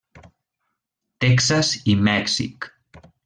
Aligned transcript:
Texas 1.25 1.71
i 1.95 1.97
Mèxic. 2.09 2.69